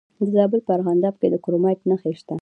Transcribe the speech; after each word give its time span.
د 0.19 0.21
زابل 0.33 0.59
په 0.65 0.71
ارغنداب 0.77 1.15
کې 1.19 1.27
د 1.29 1.35
کرومایټ 1.43 1.79
نښې 1.89 2.11
شته. 2.19 2.29